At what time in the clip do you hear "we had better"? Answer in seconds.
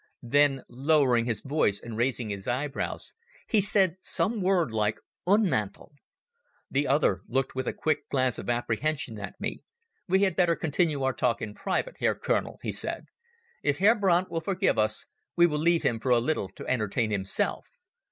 10.07-10.55